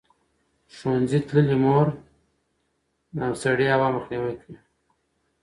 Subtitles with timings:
[0.75, 1.87] ښوونځې تللې مور
[3.17, 4.57] د سړې هوا مخنیوی کوي.